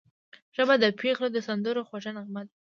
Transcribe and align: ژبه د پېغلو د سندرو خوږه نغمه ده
ژبه 0.55 0.75
د 0.79 0.85
پېغلو 0.99 1.27
د 1.31 1.37
سندرو 1.47 1.87
خوږه 1.87 2.11
نغمه 2.17 2.41
ده 2.47 2.53